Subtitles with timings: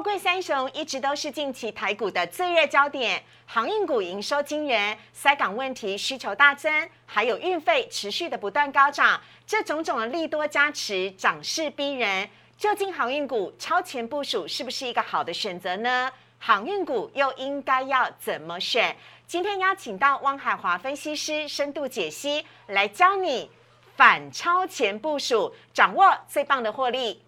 [0.00, 12.26] 货柜三雄一直都是近期台股的最热焦点，航运股营收惊人，塞港问题需求大增，还有运费持续的不断高涨，这种种的利多加持，涨势逼人。
[12.56, 16.10] 究竟航运股超前部署是不是一个好的选择呢？
[16.38, 18.96] 航运股又应该要怎么选？
[19.26, 23.50] 今天邀请到汪海华分析师深度解析，来教你
[23.96, 27.22] 反超前部署，掌握最棒的获利。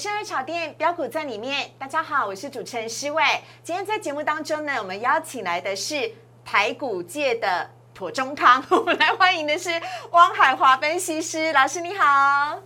[0.00, 3.22] 股市爱炒店标股在里面，大家好，我是主持人施伟。
[3.62, 6.10] 今天在节目当中呢，我们邀请来的是
[6.42, 9.68] 台股界的妥中康， 我们来欢迎的是
[10.12, 12.58] 汪海华分析师老师，你好。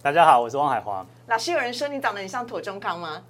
[0.00, 1.04] 大家好，我是汪海华。
[1.26, 3.22] 老师，有人说你长得很像妥中康吗？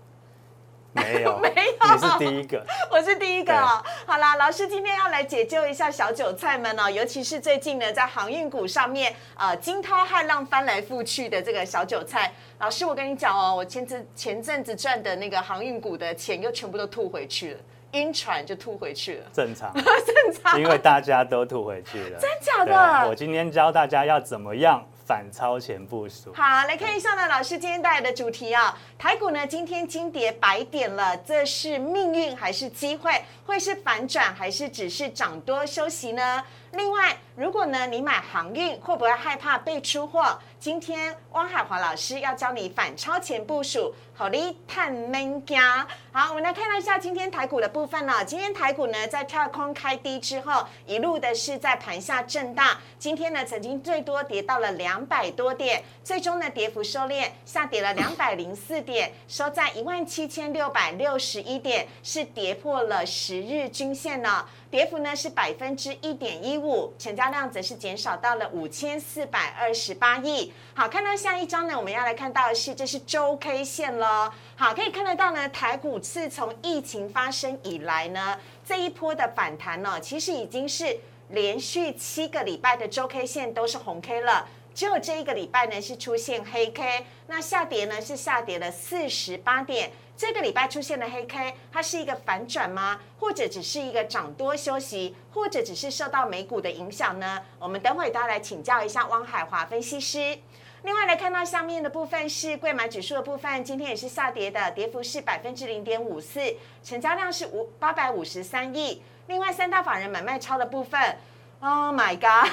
[0.99, 3.83] 没有， 没有，你是第一个， 我是第一个哦。
[4.07, 12.33] 好啦，老师今天要来解救一下小韭菜们哦，尤其是最近呢，在航运股上面，呃，惊涛骇浪翻来覆去的这个小韭菜。
[12.59, 17.61] 老师，我跟你讲哦，我前阵前阵子赚的那个航运股的钱，又全部都吐回去了，
[17.93, 23.09] 晕船就吐回去了，正常， 正常，因为大家都吐回去了，真假的？
[23.09, 24.85] 我今天教大家要怎么样。
[25.09, 26.31] 反超前部署。
[26.35, 33.13] 好，来看一下呢，老师今天带来的主题啊，台股呢今天金跌百点了，这是命运还是机会？
[33.47, 36.43] 会是反转还是只是涨多休息呢？
[36.73, 40.39] 另外，如果呢你买航运，会不会害怕被出货？
[40.59, 45.87] 今天汪海华老师要教你反超前部署，好的，探门家。
[46.13, 48.25] 好，我们来看一下今天台股的部分了。
[48.25, 52.77] 今天台股呢在跳空开低之后，一路的是在盘下震荡。
[52.99, 64.47] 今天呢曾经最多跌到了两百多点，最终呢跌幅收敛，下跌了两百零四点，收在一万七千六百六十一点，是跌破了十日均线呢。
[64.71, 70.51] 跌幅呢是百分之一点一五，成交量则是减少到了五千四百二十八亿。
[70.75, 74.33] 好，看到下一张呢，我们要来看到的是，这是周 K 线喽。
[74.57, 80.99] 好，可以看得到呢，台股自从疫情发生以来呢，这一波的反弹呢，其实已经是
[81.29, 84.49] 连续七个礼拜的周 K 线都是红 K 了。
[84.79, 89.91] 只有这一个礼拜呢是出现黑 K，那下跌呢是下跌了四十八点。
[90.17, 93.01] 这个礼拜出现的黑 K，它是一个反转吗？
[93.19, 97.43] 或者只是一个涨多休息，或者只是受到美股的影响呢？
[97.59, 100.39] 我们等会都要来请教一下汪海华分析师。
[100.85, 109.03] 另外来看到下面的部分是贵买指数的部分，今天也是下跌的，跌幅是百分之零点五四，成交量是五八百五十三亿。
[109.27, 111.17] 另外三大法人买卖超的部分。
[111.61, 112.49] Oh my god！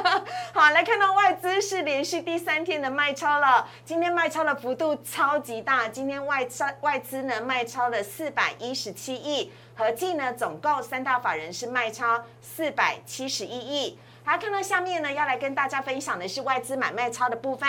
[0.54, 13.98] 好，来看到外资是连续第三天的卖超了，今天卖超的幅度超级大，今天外超外资呢卖超了四百一十七亿，合计呢总共三大法人是卖超四百七十一亿。
[14.24, 17.68] 好，看到下面呢要来跟大家分享的是外资买卖超的部分，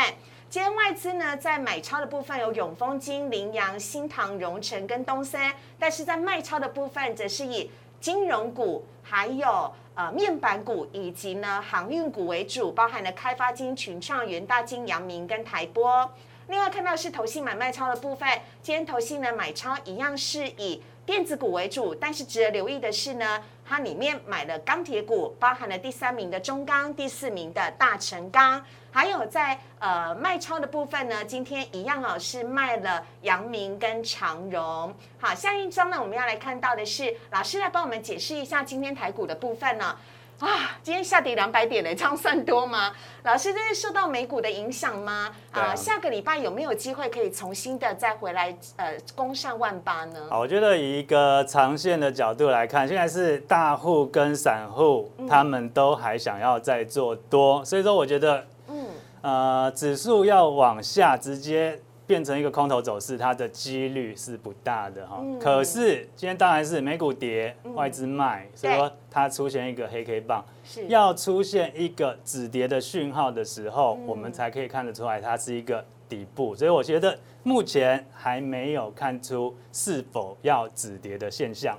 [0.49, 7.69] 今天外资呢在买超的部分有永丰金、羚羊、新唐、荣成跟东森，但是在卖超的部分则是以
[7.99, 9.73] 金融股还有。
[9.97, 16.07] 呃，面板股以及呢航运股为主，包含了开发金、群创、元大金、阳明跟台玻。
[16.49, 18.29] 另外看到是投信买卖超的部分，
[18.61, 28.61] 今天投信呢买超一样是以电子股为主，但是值得留意的是呢，它里面买了钢铁股，包含了第三名的中钢，第四名的大成钢。
[28.91, 34.93] 还有在呃卖超的部分呢，今天一样哦，是卖了阳明跟长荣。
[35.17, 39.97] 好，下一张呢，我们要来看到的是老师来帮我们解释一下今天台股的部分呢。
[40.39, 42.93] 啊，今天下跌两百点嘞，这样算多吗？
[43.23, 45.31] 老师，这是受到美股的影响吗？
[45.51, 50.27] 啊，下个礼拜有没有机会可以重新的再回来呃攻上万八呢？
[50.29, 58.45] 好，我觉得以一个长线的角度来看，现在是大户跟散户他们都还想要再做多，所以说我觉得。
[58.69, 58.85] 嗯
[59.21, 65.21] 呃，指数要往下直接变成一个空头走势，它的几率是不大的哈。
[65.39, 70.43] 可是今天当然是美股跌，外资卖，所以说它出现一个黑 K 棒，
[70.87, 76.55] 要出现一个止跌的讯号的时候，我们才可以看得出来它是一个底部。
[76.55, 81.77] 所以我觉得目前还没有看出是否要止跌的现象。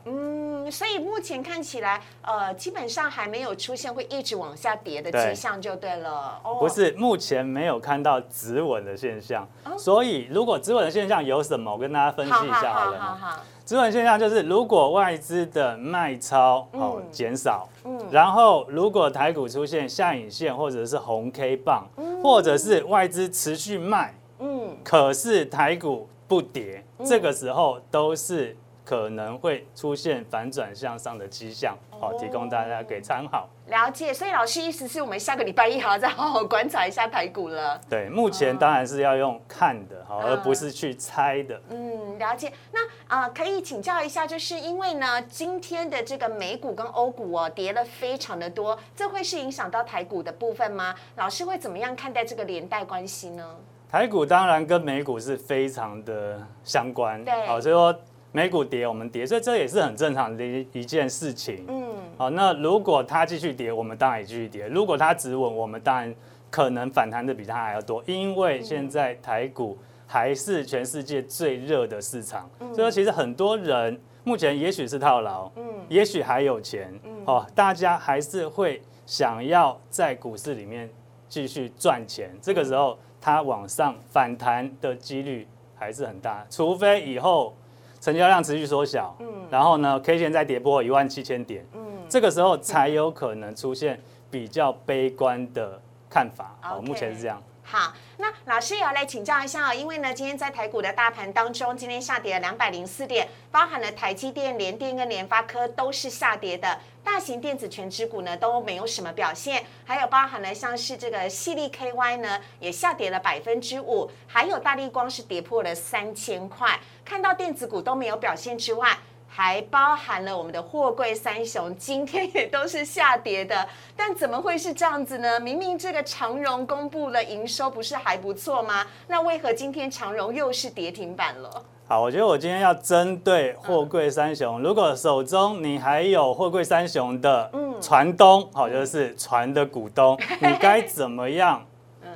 [0.70, 6.41] 所以目前看起来，呃，基本上还没有出现会一直往下跌的迹象，就对了。
[6.43, 9.49] 哦，不是，目前没有看到止稳的现象。
[9.76, 12.99] 所以，如果止稳的现象有什么，我跟大家分析一下好了。
[12.99, 13.43] 好好好。
[13.65, 21.87] 止稳现象就是，如果外资的卖超哦减少，嗯，然后如果台股出现下影线或者是红 K 棒，
[22.23, 24.15] 或者是外资持续卖。
[24.41, 28.56] 嗯可是台股不跌，这个时候都是
[28.88, 33.46] 可能会出现反转向上的迹象，好，提供大家给参考。
[33.67, 37.79] 了解，所以老师意思是我们下个礼拜一还要再好好观察一下台股了。
[37.87, 41.61] 对，目前当然是要用看的，好，而不是去猜的。
[41.69, 42.50] 嗯，了解。
[42.73, 42.81] 那
[43.14, 50.94] 啊，可以请教一下，就是因为呢，今天的这个美股跟欧股哦跌了非常的多，这会是影响到台股的部分吗？
[51.17, 53.55] 老师会怎么样看待这个连带关系呢？
[53.91, 57.94] 台股当然跟美股是非常的相关，对，好，所以说
[58.32, 61.64] 美股跌，我们跌，所以这也是很正常的一一件事情。
[61.69, 66.14] 嗯，好，那如果它继续跌，我们当然也继续跌；如果它止稳，我们当然
[66.50, 72.48] 可能反弹的比它还要多，因为现在台股还是全世界最热的市场。
[72.58, 80.88] 所以说，其实很多人目前也许是套牢，嗯，也许还有钱，嗯，哦，大家还是会想要在股市里面
[81.28, 82.31] 继续赚钱。
[82.40, 82.98] 这个时候。
[83.20, 87.52] 它往上反弹的几率还是很大，除非以后
[88.00, 94.00] 成交量持续缩小，嗯，然后呢，K 线再跌破一万七千点，嗯，这个时候才有可能出现
[94.30, 96.56] 比较悲观的看法。
[96.60, 97.42] 好，目前是这样。
[97.70, 118.97] 好，那老师也要来请教一下哦，因为呢，今天在台股的大盘当中，今天下跌了两百零四点，包含了台积电、联电跟联发科都是下跌的，大型电子全指股呢都没有什么表现，还有包含了像是这个细粒 KY 呢也下跌了百分之五，还有大力光是跌破了三千块，看到电子股都没有表现之外。
[119.30, 123.69] 还包含了我们的货柜三雄，今天也都是下跌的。
[123.94, 125.38] 但怎么会是这样子呢？
[125.38, 128.86] 明明这个长荣公布了营收，不是还不错吗？
[129.06, 131.62] 那为何今天长荣又是跌停板了？
[131.86, 134.60] 好，我觉得我今天要针对货柜三雄。
[134.60, 137.50] 如果手中你还有货柜三雄的
[137.81, 141.64] 船东，好，就是船的股东， 你该怎么样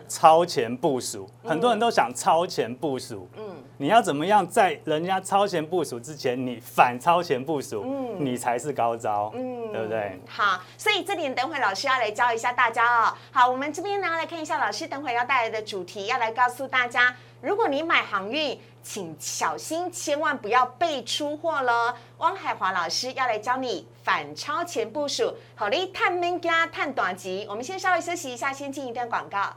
[0.09, 1.29] 超前部署？
[1.45, 3.29] 很多人都想超前部署。
[3.37, 3.52] 嗯。
[3.83, 10.21] 你要怎么样在人家超前部署之前，你反超前部署，嗯，你才是高招，嗯，对不对？
[10.29, 13.13] 好，所以这点等会老师要来教一下大家哦。
[13.33, 21.97] 好，我们这边呢来看一下老师等会要带来的主题，要来告诉大家，如果你买航运，请小心，千万不要被出货了。
[22.19, 27.45] 汪海华老师要来教你反超前部署，好嘞，探明家探短集。
[27.51, 29.53] 我们先稍微休息一下，先进一段广告，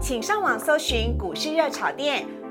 [0.00, 2.26] 请上网搜寻股市热炒店。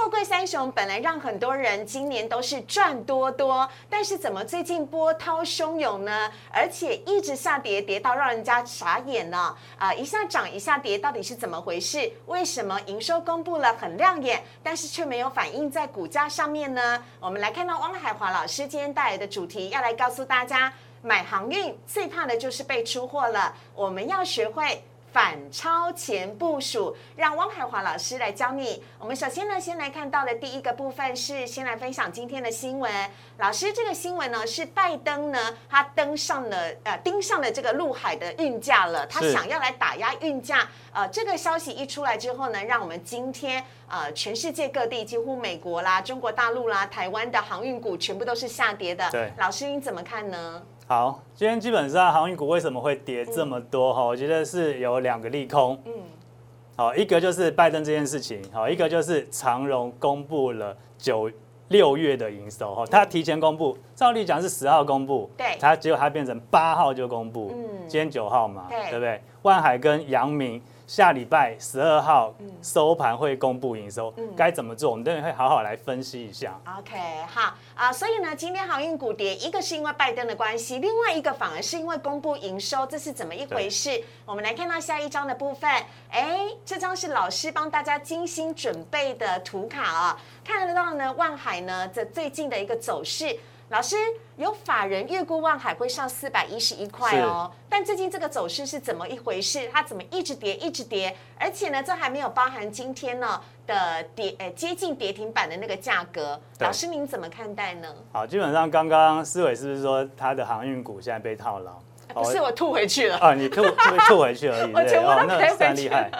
[0.00, 6.32] 货柜三雄本来让很多人今年都是赚多多，但是怎么最近波涛汹涌呢？
[6.50, 9.92] 而且一直下跌，跌到让人家傻眼了啊！
[9.92, 12.10] 一下涨一下跌，到底是怎么回事？
[12.24, 17.04] 为什么营收公布了很亮眼，但是却没有反映在股价上面呢？
[17.20, 20.72] 我们来看到汪海华老师今天带来的主题，要来告诉大家，
[21.02, 24.82] 买航运最怕的就是被出货了，我们要学会。
[25.12, 28.82] 反超前部署，让汪海华老师来教你。
[28.98, 32.92] 我们首先呢，先来看到的第一个部分是先来分享今天的新闻。
[33.38, 40.68] 老师，这个新闻呢是拜登呢，他登上了呃盯上了这个陆海的运价了，他想要来打压运价。
[40.92, 49.10] 呃，这个消息一出来之后呢，让我们今天呃全世界各地，几乎美国啦、中国大陆啦、台湾的航运股全部都是下跌的。
[49.10, 50.62] 对，老师你怎么看呢？
[50.90, 54.02] 好，今天基本上航运股为什么会跌这么多哈？
[54.02, 55.80] 我觉得是有两个利空。
[55.84, 55.92] 嗯，
[56.74, 61.30] 好，一个就是拜登这件事情，好，一个就是长荣公布了九
[61.68, 69.22] 六月的营收哈，他提前公布，照例讲是十号公布，对，他结果他变成八号就公布，嗯，今天九号嘛，对不对？
[69.42, 70.60] 万海跟阳明。
[70.90, 74.90] 下礼拜十二号收盘会公布营收，该怎么做？
[74.90, 76.60] 我们等会会好好来分析一下。
[76.78, 84.02] OK，好啊，所以呢，今天航运股跌，一个是因为拜登的关系，另外一个反而是因为公布营收，这是怎么一回事？
[84.26, 85.70] 我们来看到下一张的部分，
[86.10, 93.38] 哎，这张是老师帮大家精心准备的图卡啊，看得到呢，万海呢这最近的一个走势。
[93.70, 93.94] 老师
[94.36, 99.68] 有法人预估望海会上四百一十一块哦，但最近这个走势是怎么一回事？
[99.72, 101.16] 它怎么一直跌一直跌？
[101.38, 106.40] 而且呢，这还没有包含今天呢的跌，呃，接近跌停板的那个价格。
[106.58, 107.94] 老师您怎么看待呢？
[108.12, 111.78] 好，基本上刚刚思伟是不是说他的航运股现在被套牢？
[112.14, 113.34] 不是我吐回去了啊！
[113.34, 113.70] 你吐吐
[114.08, 116.10] 吐回去而已， 对哦，那算厉害。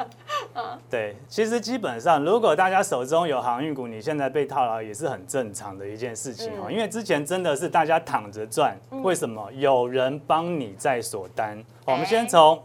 [0.88, 6.70] 对，其实基本上，如果大家手中有航运股，你现在被套牢也是很正常的一件事情哦。
[6.70, 9.50] 因为之前真的是大家躺着赚，为什么？
[9.52, 11.62] 有人帮你在锁单。
[11.84, 12.62] 我们先从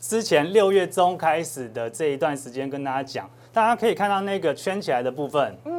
[0.00, 5.75] 之前六月中开始的这一段时间跟大家讲，大家可以看到那个圈起来的部分，嗯。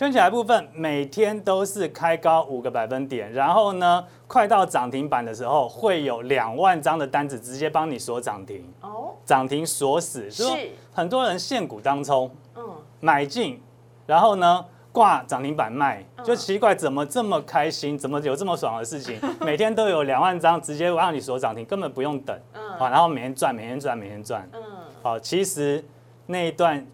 [0.00, 10.30] 圈起来部分每天都是开高五个百分点，然后呢，快到涨停板的时候，会有两万张的单子直接帮你锁涨停，哦，涨停锁死。
[10.30, 10.56] 是说
[10.90, 12.64] 很多人现股当冲嗯，
[13.00, 13.60] 买进，
[14.06, 16.24] 然后呢挂涨停板卖，嗯。
[16.24, 19.20] 就奇怪怎么这么开心，怎么有这么爽的事情？
[19.44, 22.70] 每天都有两万张直接让你锁涨停，根本不用等，嗯。
[22.78, 24.48] 啊，然后每天赚，每天赚，每天赚。
[24.54, 24.62] 嗯，
[25.02, 25.84] 好，其实
[26.24, 26.86] 那一段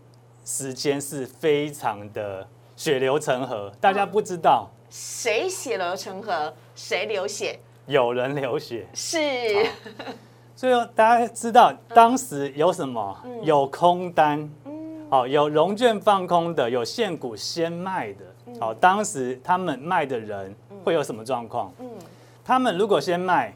[0.44, 2.44] 时间是非常的
[2.76, 7.58] 血流成河，大家不知道谁血流成河，谁流血？
[7.86, 9.18] 有人流血，是，
[10.54, 13.16] 所以大家知道当时有什么？
[13.42, 14.48] 有空单，
[15.08, 18.24] 好，有融券放空的，有现股先卖的。
[18.60, 20.54] 好，当时他们卖的人
[20.84, 21.72] 会有什么状况？
[21.78, 21.88] 嗯，
[22.44, 23.54] 他们如果先卖，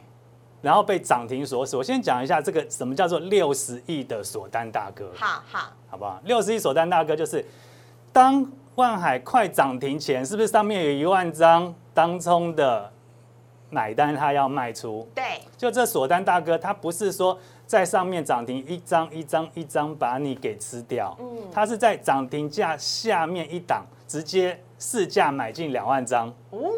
[0.63, 5.11] 然后被涨停锁死，我先讲一下这个什么叫做六十亿的锁单大哥。
[5.17, 6.21] 好好，好不好？
[6.25, 7.45] 六十亿锁单大哥就是，
[8.13, 12.91] 当万海快涨停前，是不是上面有一万张当冲的
[13.69, 15.09] 买单，他要卖出？
[15.15, 26.73] 对，就这锁单大哥，他不是说在上面涨停一张一张一张把你给吃掉，嗯他是在涨停价下面一档直接市价买进两万张，哦，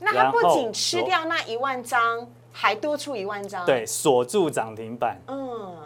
[0.00, 5.20] 那他不仅吃掉那一万张，还多出一万张，，对，锁住涨停板。
[5.28, 5.76] 嗯，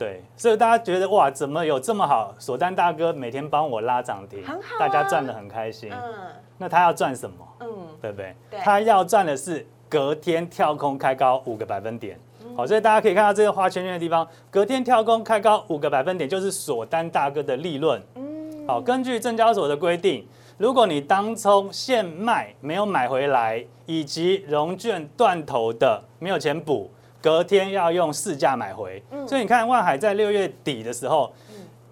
[0.00, 2.34] 对，所以大家觉得哇，怎么有这么好？
[2.38, 5.92] 锁丹大哥每天帮我拉涨停，很好啊大家赚的很开心。
[5.92, 6.14] 嗯
[6.56, 7.36] 那他要赚什么？
[7.60, 7.68] 嗯，
[8.00, 8.34] 对不对？
[8.50, 12.18] 对他要赚的是隔天跳空开高五个百分点。
[12.42, 18.00] 嗯好，所以大家可以看到这个画圈圈的地方，隔天跳空开高五个百分点，就是锁丹大哥的利润。
[18.14, 20.26] 嗯好，根据证交所的规定，
[20.56, 26.90] 如果你当冲现卖没有买回来，以及融券断头的没有钱补，
[27.22, 29.02] 隔天要用市价买回。
[29.10, 31.32] 嗯所以你看万海在六月底的时候，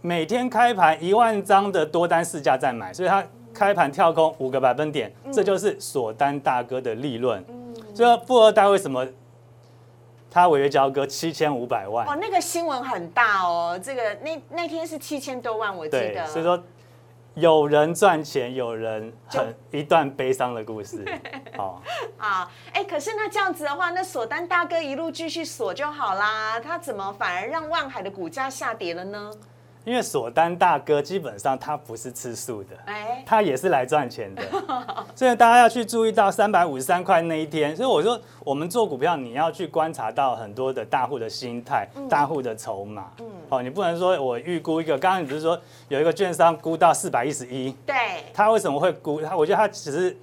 [0.00, 7.44] 每天开盘一万张的多单市价在买，所以它开盘跳空五个百分点，这就是锁单大哥的利润。
[7.48, 9.06] 嗯，所以富二代为什么
[10.30, 12.06] 他违约交割七千五百万？
[12.06, 16.62] 哦，那个新闻很大哦，这个那那天是七千多万，我记得，，所以说
[17.38, 21.04] 有人赚钱，有人很一段悲伤的故事。
[21.56, 21.82] 好，
[22.18, 29.30] 啊，哎，可是那这样子的话，那锁单大哥一路继续锁就好啦，他怎么反而让万海的股价下跌了呢？
[29.88, 34.42] 因为锁丹大哥基本上他不是吃素的，哎，他也是来赚钱的，
[35.14, 37.74] 所以大家要去注意到三百五十三块那一天。
[37.74, 43.10] 所以我说，我们做股票，你要去观察到很多的大户的心态、大户的筹码。
[43.20, 47.94] 嗯哦，你不能说我预估一个，刚刚你不是说有一个券商估到四百一十一，对，
[48.34, 49.22] 他为什么会估？
[49.22, 50.14] 他我觉得他只是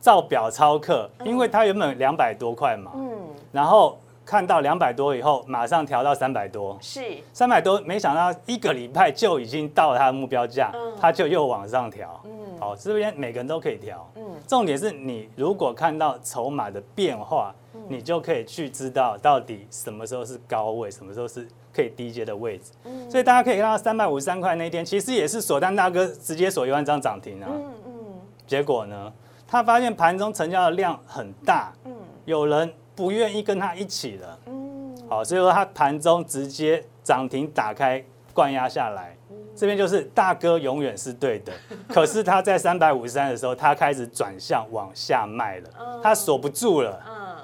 [0.00, 3.10] 照表操课，因为他原本两百多块嘛，嗯，
[3.50, 6.78] 然后看到两百多以后，马上调到三百多。
[6.80, 7.02] 是，
[7.32, 12.20] 三百多，没想到一个礼拜就已经到了他的目标价，嗯他就又往上调。
[12.24, 14.10] 嗯好，这边每个人都可以调。
[14.16, 22.72] 嗯重点是你如果看到筹码的变化，嗯你就可以去知道到底什么时候是高位，什么时候是可以低阶的位置。
[22.84, 27.48] 嗯所以大家可以看到三百五十三块那一天，其实也是锁单大哥直接锁一万张涨停啊。
[27.50, 27.92] 嗯嗯
[28.46, 29.12] 结果呢，
[29.46, 31.92] 他发现盘中成交的量很大，嗯
[32.24, 34.38] 有人不愿意跟他一起了。
[34.46, 39.16] 嗯，好，所以说他盘中直接涨停打开灌压下来，
[39.54, 41.52] 这边就是大哥永远是对的，
[41.88, 47.36] 可是他在三百五十三的时候，他开始转向往下卖了，他锁不住了，嗯，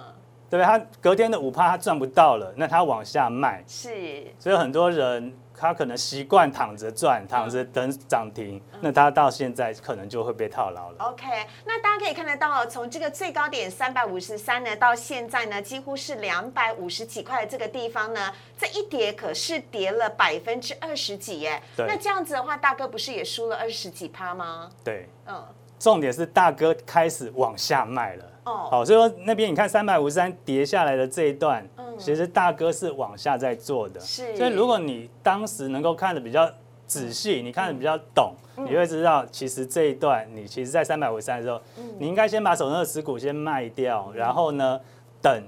[0.49, 0.65] 对不对？
[0.65, 10.97] 他隔天的五趴他赚不到了，那他往下卖，是，所以很多人他可能习惯躺着赚，躺着等涨停，那他到现在可能就会被套牢了。
[11.05, 11.27] OK，
[11.67, 21.63] 那大家可以看得到，从这个最高点三百五十三呢，到现在呢，几乎是两百五十几块的这个地方呢，这一跌可是跌了百分之二十几耶。
[21.77, 24.71] 那这样子的话，大哥不是也输了二十几趴吗？
[24.83, 25.47] 对，嗯，
[25.81, 28.25] 重点是大哥开始往下卖了。
[28.45, 33.99] 哦，好，所以说那边你看三百五十三跌下来的这一段，嗯其实大哥是往下在做的。
[33.99, 36.51] 是所以如果你当时能够看的比较
[36.87, 44.81] 仔细，你看的比较懂，嗯你会知道，其实这一段你其实在三百五十三的时候，嗯你应该先把手上的持股先卖掉，然后呢，
[45.23, 45.43] 等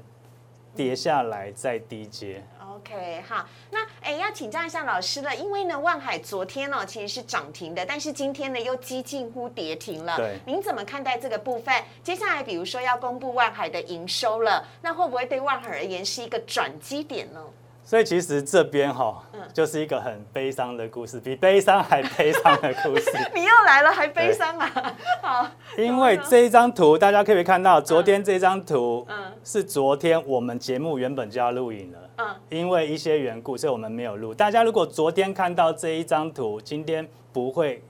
[0.74, 2.42] 跌下来再低接。
[2.70, 10.16] OK 好，那哎要请教一下老师了，因为呢万海昨天呢、其实是涨停的，但是今天呢又几近乎跌停了。
[10.16, 11.74] 对您怎么看待这个部分？
[12.02, 17.40] 接下来比如说要公布万海的营收了，那会不会对万海而言是一个转机点呢？
[17.84, 23.10] 所以其实这边哈嗯，就是一个很悲伤的故事，比悲伤还悲伤的故事。
[23.34, 24.94] 你又来了，还悲伤啊？
[25.20, 34.34] 好，因为这一张图，大家可以看到，昨天这张图嗯是昨天我们节目原本就要录影了，嗯，因为一些缘故，所以我们没有录。
[34.34, 37.82] 大家如果昨天看到这一张图，今天不会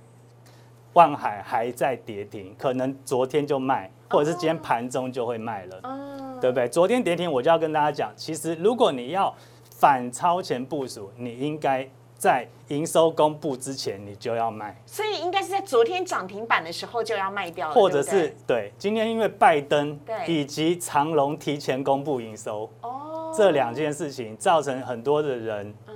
[0.92, 6.68] 望海还在跌停，可能昨天就卖，或者是今天盘中就会卖了，嗯，对不对？
[6.68, 9.34] 昨天跌停，我就要跟大家讲，其实如果你要
[9.70, 20.14] 反超前部署，你应该在营收公布之前你就要卖，所以应该是在昨天涨停板的时候就要卖掉了，或者是对今天因为拜登对。
[20.28, 25.94] 以及长隆提前公布营收，哦这两件事情造成很多的人嗯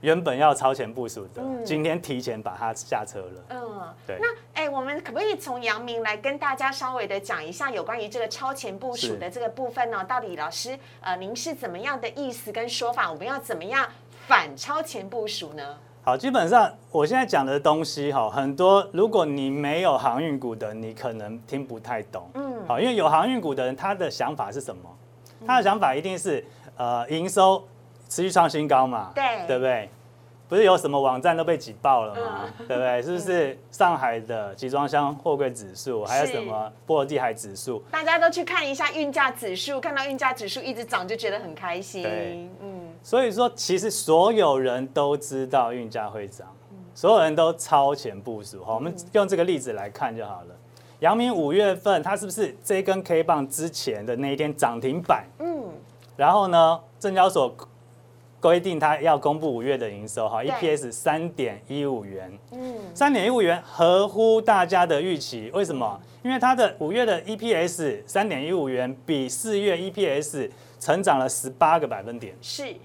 [0.00, 3.44] 原本要超前部署的，嗯今天提前把它下车了。
[3.50, 10.04] 嗯，对那哎、我们可不可以从阳明来跟大家稍微的讲一下有关于这个超前部署的这个部分呢？
[10.04, 13.10] 到底老师呃，您是怎么样的意思跟说法？
[13.10, 13.86] 我们要怎么样
[14.26, 15.76] 反超前部署呢？
[16.02, 22.30] 好，基本上我现在讲的东西哈，很多如果你没有航运股的，你可能听不太懂。
[22.34, 24.82] 嗯，好，因为有航运股的人，他的想法是什么？
[25.46, 26.44] 他的想法一定是
[26.76, 27.62] 呃营收
[28.08, 29.88] 持续创新高嘛，对对不对？
[30.48, 32.40] 不是有什么网站都被挤爆了吗？
[32.66, 33.00] 对不对？
[33.00, 37.80] 是不是上海的集装箱货柜指数，还有什么波罗的海指数？
[37.88, 42.02] 大家都去看一下运价指数，看到运价指数一直涨，就觉得很开心。
[42.02, 46.48] 对嗯，所以说，其实所有人都知道运价会涨，
[46.96, 48.64] 所有人都超前部署。
[48.64, 50.56] 好，我们用这个例子来看就好了。
[51.00, 55.24] 阳明五月份，它是不是这根 K 棒之前的那一天涨停板？
[55.38, 55.64] 嗯，
[56.16, 57.54] 然后呢，证交所
[58.38, 65.50] 规定它要公布五月的营收，哈，EPS 三点一五元，嗯，三点一五元合乎大家的预期。
[65.54, 65.98] 为什么？
[66.22, 72.34] 因为它的五月的 EPS 三点一五元比四月 EPS 成长了十八个百分点。
[72.42, 72.76] 是，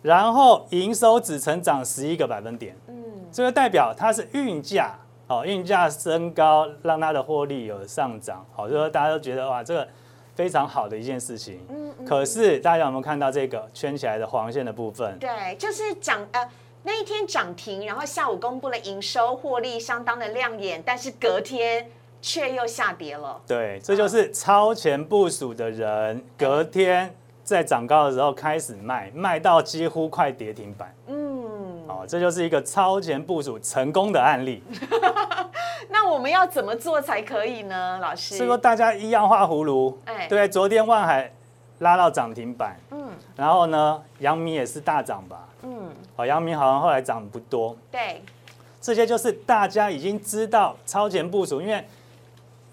[0.00, 2.94] 然后营收只成长十一个百分点，嗯，
[3.30, 4.98] 这个代表它是运价，
[5.28, 9.88] 哦，运价升高，让它的获利有上涨，好，就说大家都觉得哇，这个
[10.34, 11.64] 非常好的一件事情。
[11.68, 15.16] 嗯嗯可是大家有没有看到这个圈起来的黄线的部分？
[15.18, 16.48] 对，就是涨呃。
[16.84, 21.90] 那一天涨停，然后下午公布了营收获利相当的亮眼，但是隔天
[22.22, 23.38] 却又下跌了。
[23.46, 30.94] 对，这就是超前部署的人，隔天在涨高的时候开始卖，卖到几乎快跌停板。
[31.08, 31.17] 嗯，
[31.98, 34.62] 哦，这就是一个超前部署成功的案例。
[35.90, 38.36] 那我们要怎么做才可以呢，老师？
[38.36, 40.28] 所以说大家一样画葫芦，哎。
[40.28, 41.32] 对，昨天万海
[41.80, 43.10] 拉到涨停板，嗯。
[43.34, 45.48] 然后呢，阳明也是大涨吧？
[45.62, 48.22] 嗯，好，阳明好像后来涨不多，对，
[48.80, 51.84] 这些就是大家已经知道超前部署，因为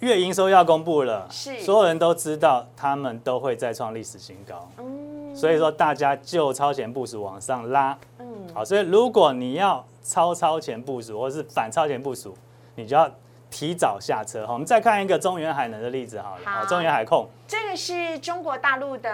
[0.01, 1.59] 月营收要公布了，是。
[1.61, 7.95] 所有人都知道他们都会再创历史新高，嗯所以说大家就超前部署往上拉。
[8.19, 12.33] 嗯，好，所以如果你要超超前部署，或是反超前部署，
[12.75, 13.09] 你就要
[13.51, 14.47] 提早下车。
[14.47, 17.27] 好，我们再看一个中原海能的例子好了，好好中原海控。
[17.47, 19.11] 这个是中国大陆的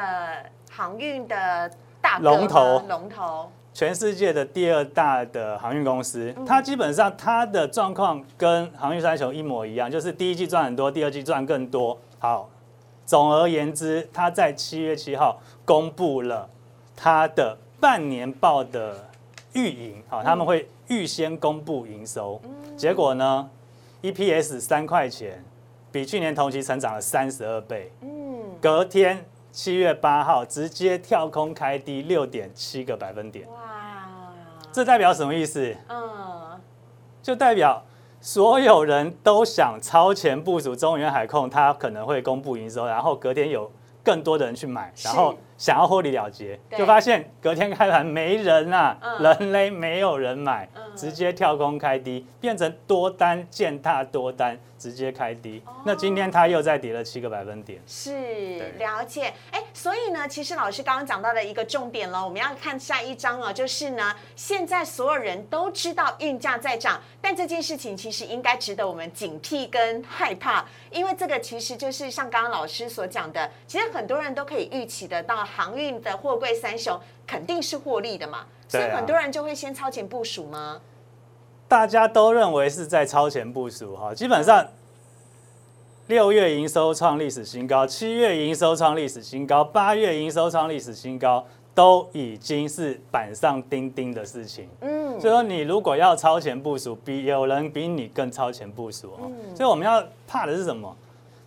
[0.69, 11.97] 航运的大龙头龙头，全世界的第二大的航运公司，嗯它基本上它的状况跟航运三雄一模一样，就是第一季赚很多，第二季赚更多。
[12.19, 12.49] 好，
[13.11, 16.49] 总而言之，他在七月七号公布了
[16.95, 19.09] 他的半年报的
[19.51, 22.41] 预营，好，他们会预先公布营收，
[22.77, 23.49] 结果呢
[24.01, 25.43] ，EPS 三块钱，
[25.91, 27.91] 比去年同期成长了三十二倍。
[27.99, 28.09] 嗯，
[28.61, 34.07] 隔天七月八号直接跳空开低六点七个百分点，哇，
[34.71, 35.75] 这代表什么意思？
[35.89, 36.57] 嗯，
[37.21, 37.83] 就代表
[38.21, 43.69] 所有人都想超前部署中原海控，它可能会公布营收，然后隔天有
[44.03, 49.21] 更多的人去买，然后想要获利了结，就发现隔天开盘没人啊，嗯。
[49.21, 50.81] 人嘞没有人买，嗯。
[50.95, 55.61] 直接跳空开低，变成多单践踏多单，直接开低。
[55.67, 55.73] 哦。
[55.85, 57.79] 那今天它又再跌了七个百分点。
[57.85, 80.79] 是了解，哎，所以呢，其实老师刚刚讲到的一个重点了，我们要看下一章哦，就是呢，现在所有人都知道运价在涨，但这件事情其实应该值得我们警惕跟害怕，因为这个其实就是像刚刚老师所讲的，其实很多人都可以预期得到航运的货柜三雄肯定是获利的嘛，所以很多人就会先超前部署吗？
[81.67, 84.65] 大家都认为是在超前部署哈，基本上
[86.07, 94.67] 六月营收创历史新高，七月营收创历史新高，八月营收创历史新高，都已经是板上钉钉的事情。
[94.81, 99.31] 嗯，所以说，你如果要超前部署，比有人比你更超前部署哦。
[99.55, 100.93] 所以我们要怕的是什么？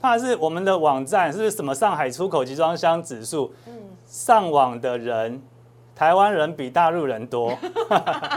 [0.00, 3.52] 怕的是我们的网站是不是什么上海出口集装箱指数？
[4.14, 5.42] 上网的人，
[5.92, 7.58] 台湾人比大陆人多。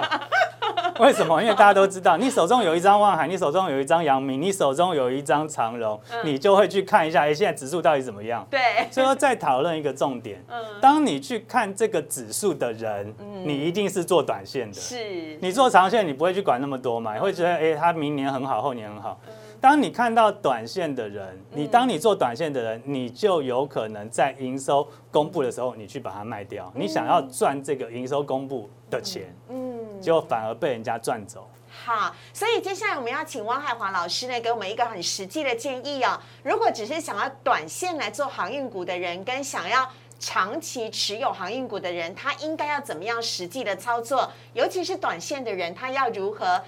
[0.99, 1.39] 为什么？
[1.39, 8.43] 因为大家都知道，你手中有一张万海，你手中有一张阳明，你手中有一张长荣，你就会去看一下，哎，现在指数到底怎么样？
[8.49, 8.59] 对。
[8.89, 10.43] 所以说，再讨论一个重点。
[10.49, 10.57] 嗯。
[10.81, 13.13] 当你去看这个指数的人，
[13.45, 14.73] 你一定是做短线的。
[14.73, 15.37] 是。
[15.39, 17.13] 你做长线，你不会去管那么多嘛？
[17.13, 19.19] 你会觉得，哎，他明年很好，后年很好。
[19.59, 26.71] 当你看到短线的人，你当你做短线的人，你就有可能在营收公布的时候，你去把它卖掉。
[26.75, 31.49] 你想要赚这个营收公布的钱，嗯，结果反而被人家赚走。
[31.69, 36.19] 好，所以接下来我们要请汪海华老师呢，给我们一个很实际的建议哦。
[36.43, 39.87] 如果只是想要短线来做航运股的人，跟想要
[40.19, 44.29] 长期持有航运股的人，他应该要怎么样实际的操作？
[44.53, 46.61] 尤其是短线的人，他要如何？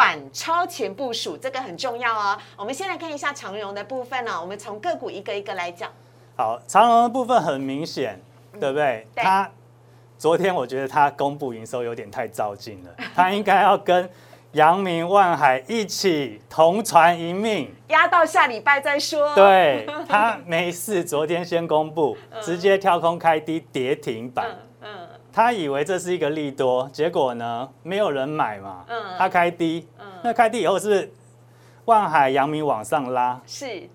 [0.00, 2.34] 反超前部署，这个很重要哦。
[2.56, 4.40] 我们先来看一下长荣的部分呢。
[4.40, 5.90] 我们从个股一个一个来讲。
[6.38, 8.18] 好，长荣的部分很明显，
[8.58, 9.06] 对不对？
[9.14, 9.50] 它
[10.16, 14.08] 昨天我觉得它公布营收有点太照进了， 它应该要跟
[14.52, 19.34] 阳明、万海一起同船一命，压到下礼拜再说。
[19.34, 24.46] 对， 他没事，昨天先公布，直接跳空开低跌停板。
[25.32, 28.84] 他以为这是一个利多，结果呢，没有人买嘛。
[28.88, 29.02] 嗯。
[29.18, 30.06] 他开低，嗯。
[30.22, 31.12] 那开低以后是
[31.84, 33.40] 万海、阳明往上拉？
[33.46, 33.88] 是。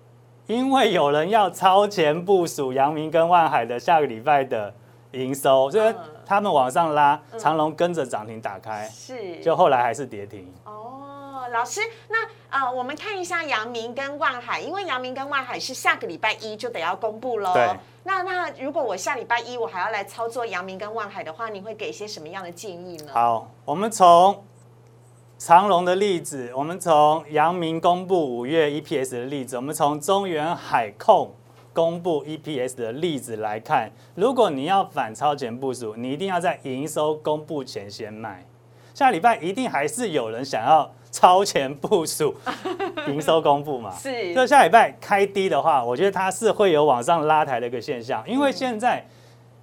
[0.46, 4.72] 因为有人要超前部署阳明跟万海的下个礼拜的
[5.12, 5.94] 营收，所以
[6.24, 8.88] 他们往上拉，长隆跟着涨停打开。
[8.88, 9.40] 是。
[9.40, 10.46] 就后来还是跌停。
[10.64, 11.02] 哦，
[11.48, 12.16] 老师，那
[12.50, 17.52] 呃，我们看一下阳明跟万海，因为阳明跟万海是下个礼拜一就得要公布喽。
[17.54, 17.68] 对。
[18.04, 23.10] 那那如果我下礼拜一我还要来操作阳明跟万海的话，你会给一些什么样的建议呢？
[23.12, 24.44] 好，我们从
[25.38, 31.34] 长隆的例子，我们从阳明公布五月 EPS 的例子，我们从中原海控
[31.72, 38.46] 公布 EPS 的例子来看，如果你要反超前部署，你一定要在营收公布前先卖。
[38.94, 40.90] 下礼拜一定还是有人想要。
[41.16, 42.34] 超前部署，
[43.08, 44.34] 营收公布嘛，是。
[44.34, 49.02] 就下礼拜开低的话，我觉得它是会有往上拉抬的一个现象，因为现在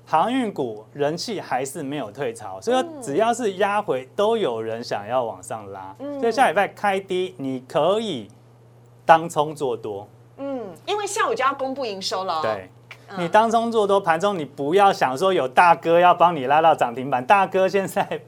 [0.03, 5.95] 航运股人气还是没有退潮，所以说只要是压回，都有人想要往上拉。
[6.19, 8.27] 所以下礼拜开低，你可以
[9.05, 10.07] 当冲做多。
[10.37, 12.41] 嗯，因为下午就要公布营收了。
[12.41, 12.67] 对，
[13.15, 18.21] 你当冲做多，盘中你不要想说有大哥要帮你拉到涨停板，大哥现在。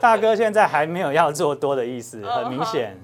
[0.00, 2.96] 大哥现在还没有要做多的意思，很明显，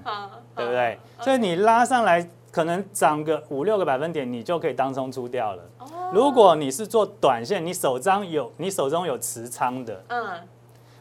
[0.55, 0.99] 对不对？
[1.21, 5.63] 所以你拉上来，可能涨个五六个百分点，你就可以当中出掉了。
[6.11, 10.47] 如果你是做短线，你手张有你手中有持仓的，嗯，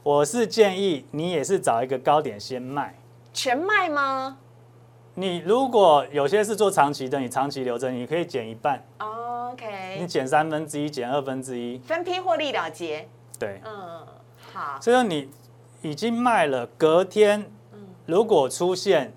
[0.03, 2.95] 我是建议你也是找一个高点先卖，
[3.33, 4.37] 全卖吗？
[5.15, 8.85] 你如果有些是做长期的，你长期留着，你可以减一半。
[8.99, 13.09] OK，你减三分之一，减二分之一，分批获利了结。
[13.39, 14.07] 对，嗯。
[14.53, 15.29] 好所以说你
[15.91, 17.51] 已经卖了，隔天
[18.07, 19.13] 如果出现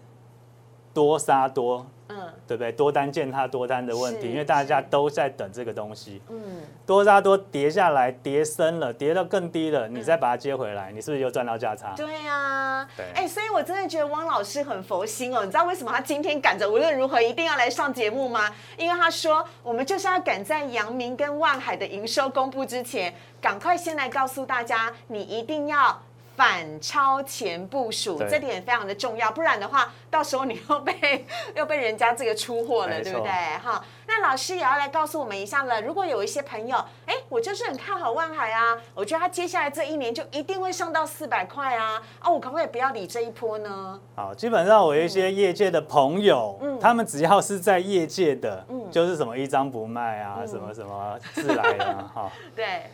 [0.94, 1.86] 多杀多。
[2.12, 2.16] 嗯
[2.48, 2.72] 对不对？
[2.72, 6.20] 多单见它多单的问题，因为大家都在等这个东西。
[6.30, 11.94] 嗯，多杀多跌下来，跌深了，跌到更低了，你再把它接回来，你是不是又赚到价差？
[11.96, 12.90] 对呀。
[12.98, 13.06] 对。
[13.14, 15.46] 哎，所以我真的觉得汪老师很佛心哦。
[15.46, 18.50] 你知道为什么他今天赶着无论如何一定要来上节目吗？
[18.76, 26.02] 因为他说我们就是要赶在阳明跟万海的营收公布之前，赶快先来告诉大家，你一定要。
[26.40, 33.30] 反超前部署，这点非常的重要，不然的话，到时候你又被 又被人家这个出货了，对不对？
[33.62, 35.82] 哈，那老师也要来告诉我们一下了。
[35.82, 44.00] 如果有一些朋友，哎，我就是很看好万海啊，我觉得他接下来这一年就一定会上到四百块啊，啊，我可不可以不要理这一波呢？
[44.16, 52.90] 好，基本上我有一些业界的朋友，嗯，他们只要是在业界的，嗯，就是什么一张不卖啊，什么什么自来啊，哈， 对，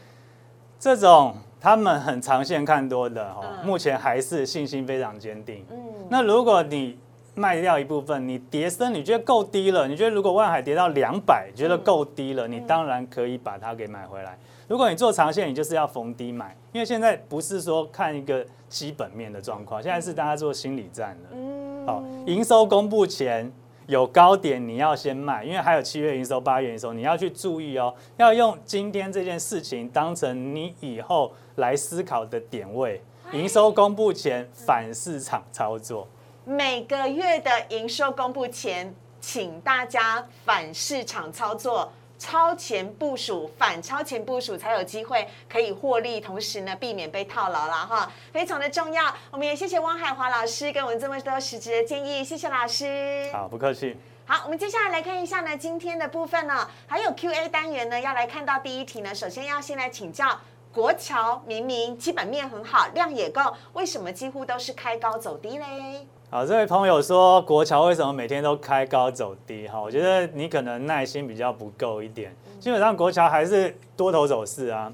[0.79, 1.35] 这种。
[1.65, 5.65] 他们很长线看多的哈，目前还是信心非常坚定。
[5.71, 5.77] 嗯，
[6.09, 6.95] 那如果你
[7.33, 9.87] 卖掉一部分，你跌升，你觉得够低了？
[9.87, 14.37] 你觉得如果万海跌到两百，觉得够低了，你当然可以把它给买回来。
[14.67, 21.29] 如果你做长线，你就是要逢低买，因为现在不是说看一个基本面的状况，现在是大家做心理战了。
[21.33, 23.51] 嗯，好，营收公布前。
[23.87, 27.93] 有高点你要先卖，因为还有七月营收、八月营收，你要去注意哦。
[28.17, 33.01] 要用今天这件事情当成你以后来思考的点位。
[33.31, 36.07] 营收公布前反市场操作，
[36.45, 41.91] 每个月的营收公布前，请大家反市场操作。
[42.17, 49.13] 超前部署，反超前部署才有机会可以获利，同时呢避免被套牢了哈，非常的重要。
[49.31, 53.29] 我们也谢谢汪海华老师给我们这么多实质的建议，谢谢老师。
[53.33, 53.97] 好，不客气。
[54.25, 60.39] 好，我们接下来来看一下呢今天的部分呢，还有 Q A 单元呢要来看到第一题呢，首先要先来请教
[60.71, 63.41] 国桥明明基本面很好，量也够，
[63.73, 66.07] 为什么几乎都是开高走低嘞？
[66.35, 69.65] 好，这位朋友说国桥为什么每天都开高走低？
[69.69, 72.35] 哈，我觉得你可能耐心比较不够一点。
[72.59, 74.91] 基本上国桥还是多头走势啊。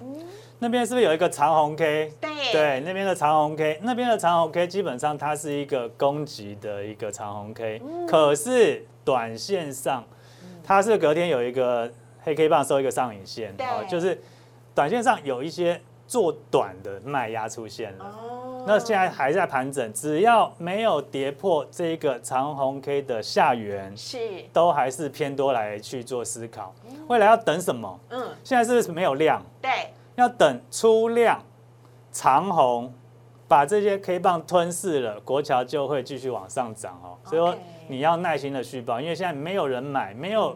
[0.59, 2.13] 那边是不是有一个长红 K？
[2.21, 10.03] 对，对，那边的长红 K，那边的长红 K 基本上它是一个攻击的一个长红 K，可是短线上
[10.63, 14.21] 它是隔天有一个黑 K 棒收一个上影线，哦，就是
[14.75, 18.15] 短线上有一些做短的卖压出现了。
[18.61, 24.17] 哦，那现在还在盘整，只要没有跌破这个长红 K 的下缘，是
[24.53, 26.73] 都还是偏多来去做思考。
[27.07, 27.99] 未来要等什么？
[28.09, 29.41] 嗯，现在是不是没有量？
[29.61, 29.69] 对。
[30.15, 31.41] 要等出量
[32.11, 32.93] 长红，
[33.47, 37.17] 把这些 K 棒吞噬了，国桥就会继续往上涨哦。
[37.23, 37.55] 所以说
[37.87, 40.55] 你要耐心的续报，因为现在没有人买，没有。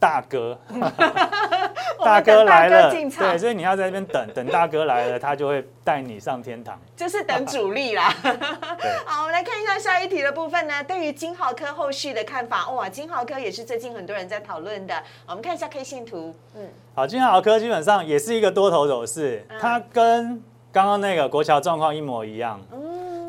[0.00, 0.58] 大哥，
[2.02, 6.80] 大哥来了，对，所以你要在那边等等大哥来了，他就会带你上天堂。
[6.96, 8.12] 就是等主力啦。
[9.04, 10.82] 好，我们来看一下下一题的部分呢。
[10.82, 14.94] 对于金豪科后续的看法，哇，金豪科也是最近很多人在讨论的。
[15.26, 22.58] 我们看一下 K 线图，嗯，好，金豪科基本上也是一个多头走势，它跟刚刚那个国桥状况一模一样。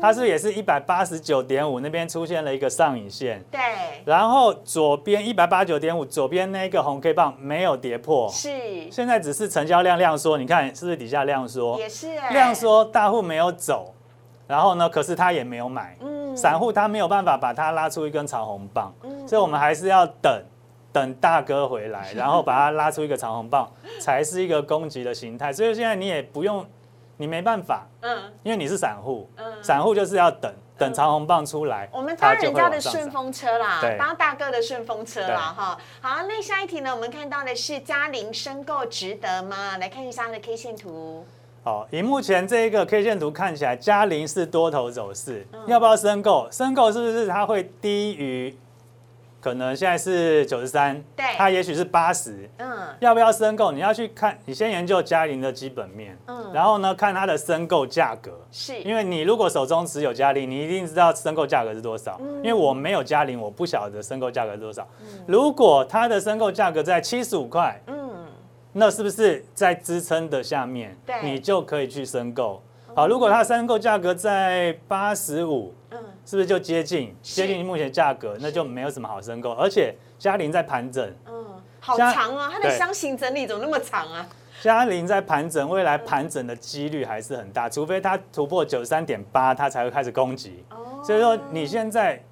[0.02, 3.60] 它是也是一百八十九点五那边出现了一个上影线，对，
[4.04, 8.50] 然后左边一百八十九点五左边那个红 K 棒没有跌破，是，
[8.90, 11.78] 现在只是成交量量缩，你看是不是底下量缩？
[11.78, 13.94] 也是，量缩大户没有走，
[14.48, 20.42] 然后呢，可是他也没有买，嗯，散户他没有办法把它拉出一根长红棒，嗯，所以我们还是要等，
[20.92, 26.66] 等大哥回来， 然后把它拉出一个长红棒，才是一个攻击的形态，所以现在你也不用。
[27.22, 35.78] 你没办法，嗯，因为你是散户，嗯，散户就是要等等长虹棒出来，我们搭人家的顺风车啦，搭大哥的顺风车啦，哈。
[36.00, 36.92] 好，那下一题呢？
[36.92, 39.78] 我们看到的是嘉陵申购值得吗？
[39.78, 41.24] 来看一下它的 K 线图。
[41.62, 46.48] 好，以目前这一个 K 线图看起来，嘉陵是多头走势，要不要申购？
[46.50, 48.58] 申购是不是它会低于？
[49.42, 53.72] 可能现在是九十三，对，它也许是八十，嗯，要不要申购？
[53.72, 64.86] 你要去看，你先研究嘉玲的基本面，嗯，然后呢，看它的申购价格，是，因为你如果手中持有嘉玲，你一定知道申购价格是多少，嗯因为我没有嘉玲，我不晓得申购价格是多少。
[65.26, 68.24] 如果它的申购价格在七十五块，嗯，
[68.72, 70.96] 那是不是在支撑的下面？
[71.04, 72.62] 对，你就可以去申购。
[72.94, 75.74] 好，如果它申购价格在八十五。
[76.24, 81.44] 是不是就接近接近目前价格，那就没有什么好申购，而且嘉玲在盘整，嗯，
[81.80, 84.26] 好长啊，它的箱型整理怎么那么长啊？
[84.62, 90.64] 嘉玲在盘整，未来盘整的几率还是很大，除非它突破九十三点八，它才会开始攻击。
[90.70, 92.22] 哦，所以说你现在。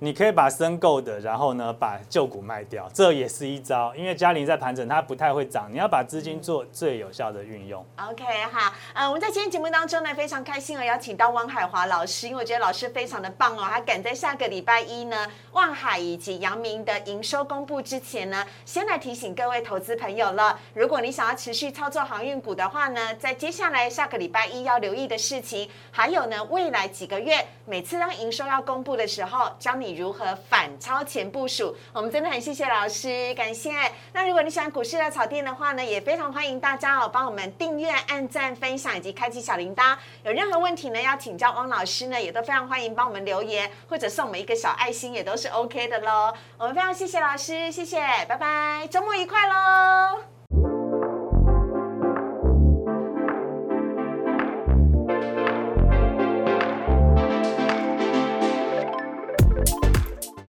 [0.00, 3.92] 你可以把申购的，然后呢把旧股卖掉，这也是一招。
[3.96, 7.84] 因为嘉玲在盘整，它不太会涨，你要把资金做最有效的运用。
[7.96, 20.56] OK，好，呃，我们在今天节目当中呢，非常开心哦，邀请到汪海华老师，因为我觉得老师非常的棒哦，他赶在下个礼拜一呢，望海以及阳明的营收公布之前呢，先来提醒各位投资朋友了。
[20.74, 29.98] 如果你想要持续操作航运股的话呢，在接下来下个礼拜一要留意的事情，还有呢，未来几个月每次当营收要公布的时候，教你。
[29.98, 31.74] 如何反超前部署？
[31.92, 33.72] 我们真的很谢谢老师，感谢。
[34.12, 39.96] 那如果你喜欢股市的草甸的话呢，也非常欢迎大家哦，帮我们订阅、按赞、分享以及开启小铃铛。
[40.22, 46.32] 有任何问题呢，要请教汪老师呢，也都非常欢迎帮我们留言或者送我们一个小爱心，也都是 OK 的喽。
[46.58, 47.98] 我们非常谢谢老师，谢谢，
[48.28, 50.37] 拜拜，周末愉快喽。